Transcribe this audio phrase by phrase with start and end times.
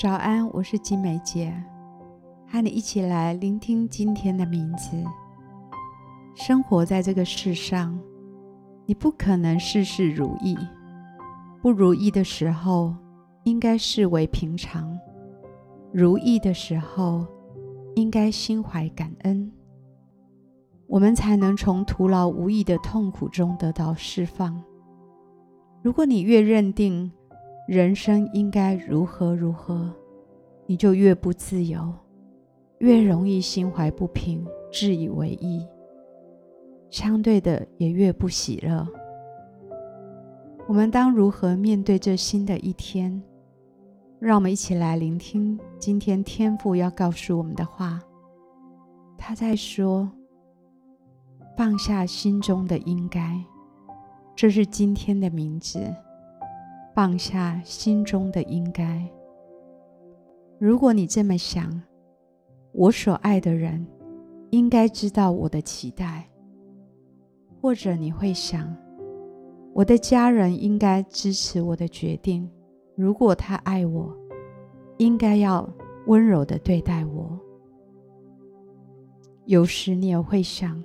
[0.00, 1.52] 早安，我是金梅姐，
[2.46, 4.96] 和你一起来聆听今天的名字。
[6.36, 7.98] 生活在这个世上，
[8.86, 10.56] 你不可能事事如意，
[11.60, 12.94] 不如意的时候
[13.42, 14.96] 应该视为平常，
[15.92, 17.26] 如意的时候
[17.96, 19.50] 应该心怀感恩，
[20.86, 24.62] 我们才能从徒劳无益的痛苦中得到释放。
[25.82, 27.10] 如果你越认定，
[27.68, 29.92] 人生应该如何如何，
[30.64, 31.92] 你就越不自由，
[32.78, 35.68] 越容易心怀不平，自以为意，
[36.88, 38.88] 相对的也越不喜乐。
[40.66, 43.22] 我们当如何面对这新的一天？
[44.18, 48.00] 让我们一起来聆听今天天父要告诉我们的话。
[49.18, 50.10] 他在说
[51.54, 53.38] ：“放下心中的应该。”
[54.34, 55.94] 这是今天的名字。
[56.98, 59.08] 放下心中的应该。
[60.58, 61.80] 如果你这么想，
[62.72, 63.86] 我所爱的人
[64.50, 66.24] 应该知道我的期待；
[67.62, 68.76] 或者你会想，
[69.72, 72.50] 我的家人应该支持我的决定。
[72.96, 74.12] 如果他爱我，
[74.96, 75.70] 应该要
[76.08, 77.38] 温柔地对待我。
[79.44, 80.82] 有时你也会想，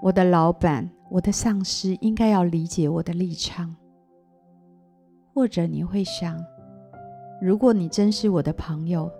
[0.00, 3.74] 我的老板、我的上司应该要理解我的立场。
[5.36, 6.42] 或者你会想，
[7.42, 9.12] 如果你真是我的朋友，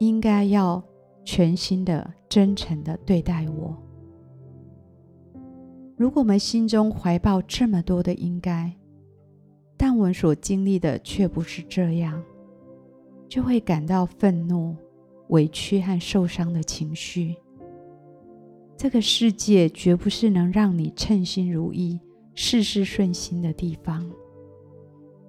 [0.00, 0.84] 应该要
[1.24, 3.74] 全心的、真诚的对待我。
[5.96, 8.70] 如果我们心中怀抱这么多的应该，
[9.78, 12.22] 但我们所经历的却不是这样，
[13.26, 14.76] 就会感到愤怒、
[15.28, 17.34] 委屈和受伤的情绪。
[18.76, 21.98] 这个世界绝不是能让你称心如意、
[22.34, 24.06] 事事顺心的地方。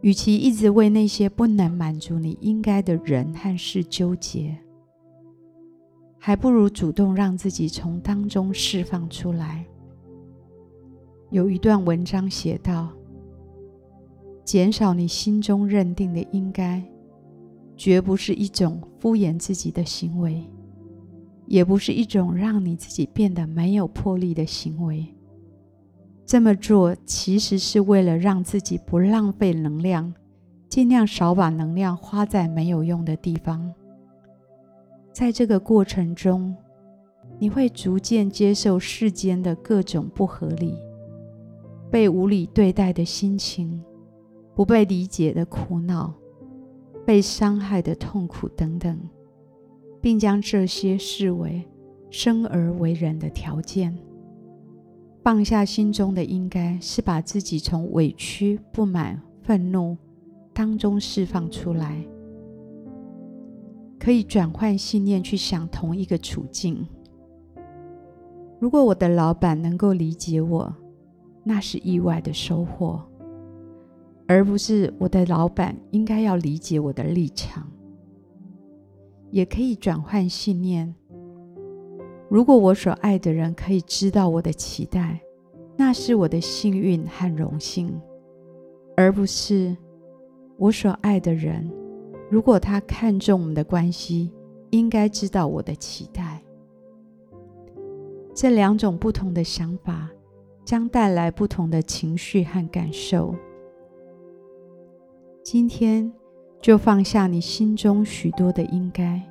[0.01, 4.55] 与其一直为那些不能满足你应该的人和事纠结，
[6.19, 9.65] 还不如主动让自己从当中释放出来。
[11.31, 12.89] 有一段文章写道
[14.45, 16.81] ：“减少你心中认定的应该，
[17.75, 20.43] 绝不是一种敷衍自己的行为，
[21.47, 25.05] 也不是一种让你自己变得没有魄力的行为。”
[26.27, 30.13] 这么做其实是为了让自己不浪费能量，
[30.67, 33.73] 尽量少把能量花在没有用的地方。
[35.13, 36.53] 在这个过程中，
[37.39, 40.77] 你会逐渐接受世间的各种不合理、
[41.89, 43.81] 被无理对待的心情、
[44.53, 46.13] 不被理解的苦恼、
[47.05, 48.99] 被伤害的痛苦等等，
[50.01, 51.63] 并将这些视为
[52.09, 53.97] 生而为人的条件。
[55.27, 59.97] 放下心中的应该，是把自己从委屈、不满、愤怒
[60.53, 62.01] 当中释放出来，
[63.99, 66.87] 可以转换信念去想同一个处境。
[68.57, 70.73] 如果我的老板能够理解我，
[71.43, 73.03] 那是意外的收获，
[74.29, 77.69] 而不是我的老板应该要理解我的立场。
[79.29, 80.95] 也可以转换信念。
[82.29, 85.19] 如果我所爱的人可以知道我的期待，
[85.77, 87.97] 那是我的幸运和荣幸，
[88.97, 89.75] 而不是
[90.57, 91.71] 我所爱的人。
[92.29, 94.33] 如果他看重我们的关系，
[94.71, 96.41] 应该知道我的期待。
[98.33, 100.09] 这两种不同的想法
[100.65, 103.33] 将带来不同的情绪和感受。
[105.41, 106.11] 今天
[106.61, 109.21] 就放下你心中许多的应该，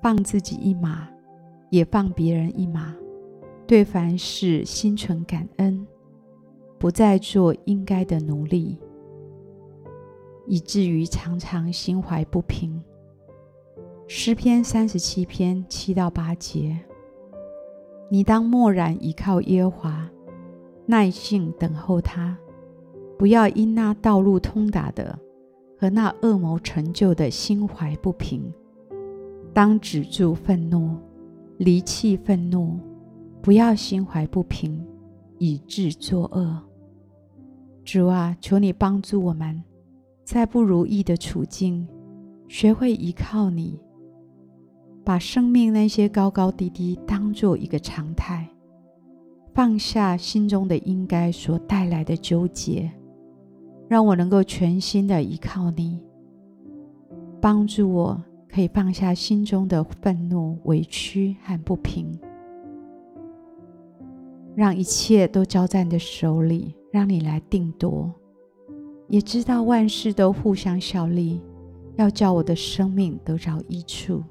[0.00, 1.08] 放自己一马。
[1.70, 2.94] 也放别人一马，
[3.66, 5.86] 对凡事心存感恩，
[6.78, 8.78] 不再做应该的奴隶，
[10.46, 12.82] 以至于常常心怀不平。
[14.06, 16.78] 诗篇三十七篇七到八节：
[18.08, 20.08] 你当默然倚靠耶和华，
[20.86, 22.38] 耐性等候他，
[23.18, 25.18] 不要因那道路通达的
[25.76, 28.54] 和那恶谋成就的心怀不平，
[29.52, 30.96] 当止住愤怒。
[31.58, 32.78] 离弃愤怒，
[33.40, 34.84] 不要心怀不平，
[35.38, 36.62] 以致作恶。
[37.84, 39.62] 主啊，求你帮助我们，
[40.24, 41.86] 在不如意的处境，
[42.48, 43.78] 学会依靠你，
[45.04, 48.48] 把生命那些高高低低当作一个常态，
[49.54, 52.90] 放下心中的应该所带来的纠结，
[53.88, 56.00] 让我能够全心的依靠你，
[57.40, 58.22] 帮助我。
[58.56, 62.18] 可以放下心中的愤怒、委屈和不平，
[64.54, 68.10] 让一切都交在你的手里，让你来定夺。
[69.08, 71.38] 也知道万事都互相效力，
[71.96, 74.22] 要叫我的生命得着益处。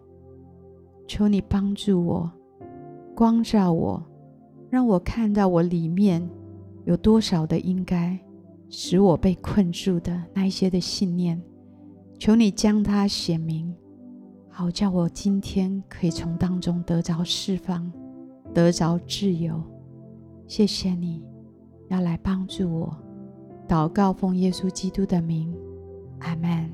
[1.07, 2.31] 求你帮助我，
[3.15, 4.03] 光照我，
[4.71, 6.27] 让我看到我里面
[6.85, 8.17] 有多少的应该，
[8.69, 11.39] 使我被困住的那一些的信念。
[12.17, 13.71] 求你将它显明，
[14.57, 17.91] 好叫我今天可以从当中得着释放，
[18.53, 19.61] 得着自由。
[20.47, 21.21] 谢谢你，
[21.89, 22.97] 要来帮助我。
[23.67, 25.53] 祷告奉耶稣基督的名，
[26.19, 26.71] 阿门。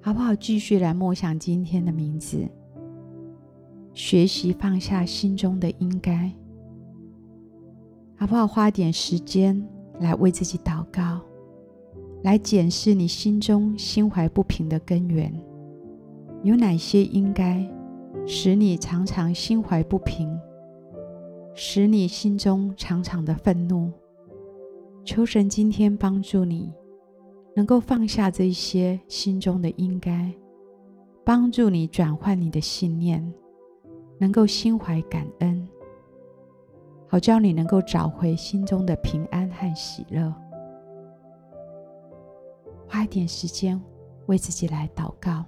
[0.00, 0.32] 好不好？
[0.32, 2.48] 继续来默想今天的名字，
[3.92, 6.32] 学习放下心中的应该。
[8.14, 8.46] 好不好？
[8.46, 9.60] 花点时间
[9.98, 11.20] 来为自己祷告，
[12.22, 15.34] 来检视你心中心怀不平的根源，
[16.42, 17.64] 有哪些应该
[18.26, 20.36] 使你常常心怀不平，
[21.54, 23.92] 使你心中常常的愤怒？
[25.04, 26.72] 求神今天帮助你，
[27.54, 30.32] 能够放下这些心中的应该，
[31.24, 33.32] 帮助你转换你的信念，
[34.18, 35.68] 能够心怀感恩，
[37.06, 40.34] 好叫你能够找回心中的平安和喜乐。
[42.88, 43.80] 花一点时间
[44.26, 45.44] 为自己来祷告。